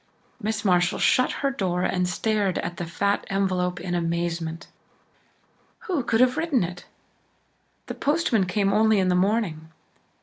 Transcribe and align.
Miss 0.41 0.65
Marshall 0.65 0.97
shut 0.97 1.31
her 1.45 1.51
door 1.51 1.83
and 1.83 2.09
stared 2.09 2.57
at 2.57 2.77
the 2.77 2.87
fat 2.87 3.23
envelope 3.29 3.79
in 3.79 3.93
amazement. 3.93 4.65
Who 5.81 6.01
could 6.03 6.21
have 6.21 6.37
written 6.37 6.63
it? 6.63 6.85
The 7.85 7.93
postman 7.93 8.47
came 8.47 8.73
only 8.73 8.97
in 8.97 9.09
the 9.09 9.15
morning. 9.15 9.69